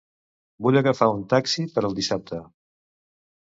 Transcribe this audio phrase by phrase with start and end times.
[0.67, 2.41] Vull agafar un taxi per al dissabte.